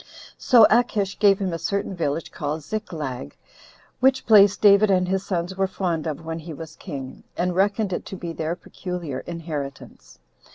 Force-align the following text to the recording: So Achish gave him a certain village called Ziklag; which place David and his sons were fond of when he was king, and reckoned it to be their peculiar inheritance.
So 0.39 0.65
Achish 0.71 1.19
gave 1.19 1.37
him 1.37 1.53
a 1.53 1.59
certain 1.59 1.95
village 1.95 2.31
called 2.31 2.63
Ziklag; 2.63 3.37
which 3.99 4.25
place 4.25 4.57
David 4.57 4.89
and 4.89 5.07
his 5.07 5.23
sons 5.23 5.55
were 5.55 5.67
fond 5.67 6.07
of 6.07 6.25
when 6.25 6.39
he 6.39 6.55
was 6.55 6.75
king, 6.75 7.23
and 7.37 7.55
reckoned 7.55 7.93
it 7.93 8.03
to 8.07 8.15
be 8.15 8.33
their 8.33 8.55
peculiar 8.55 9.19
inheritance. 9.19 10.17